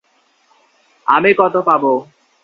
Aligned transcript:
আমি 1.07 1.31
কতো 1.33 1.59
পাবো? 1.61 1.93